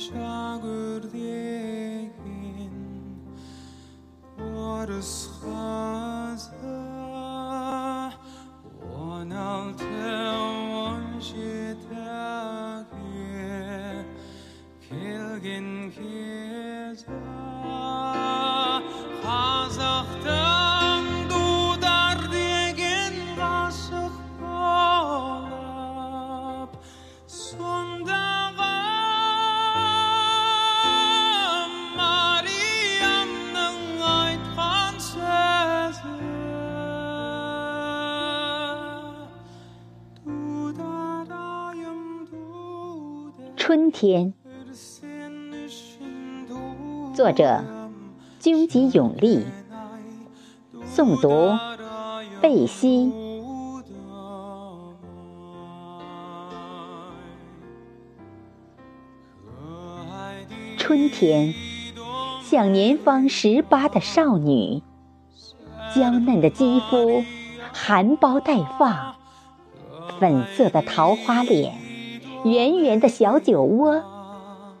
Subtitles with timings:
[0.00, 2.72] shagur dekin
[4.38, 6.48] what is has
[8.96, 10.40] one al tell
[10.72, 11.76] one shit
[43.70, 44.34] 春天，
[47.14, 47.62] 作者：
[48.40, 49.44] 军吉永利，
[50.92, 51.56] 诵读：
[52.42, 53.12] 贝西。
[60.76, 61.54] 春天，
[62.42, 64.82] 像年方十八的少女，
[65.94, 67.22] 娇嫩的肌肤，
[67.72, 69.14] 含苞待放，
[70.18, 71.89] 粉色的桃花脸。
[72.44, 74.02] 圆圆的小酒窝，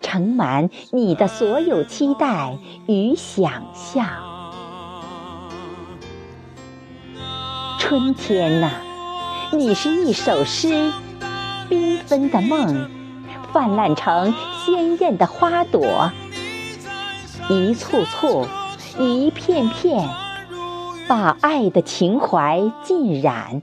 [0.00, 4.06] 盛满你的所有期待与想象。
[7.78, 8.70] 春天呐，
[9.52, 10.92] 你是一首诗，
[11.70, 12.90] 缤纷的梦，
[13.52, 16.10] 泛滥成鲜艳的花朵，
[17.48, 18.46] 一簇簇，
[18.98, 20.08] 一片片，
[21.08, 23.62] 把爱的情怀浸染，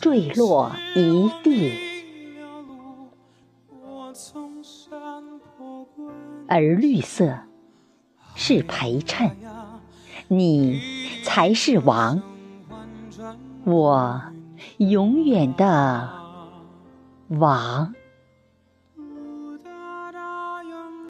[0.00, 1.89] 坠落一地。
[6.48, 7.38] 而绿色
[8.34, 9.36] 是陪衬，
[10.28, 10.80] 你
[11.22, 12.22] 才是王，
[13.64, 14.22] 我
[14.78, 16.10] 永远的
[17.28, 17.94] 王。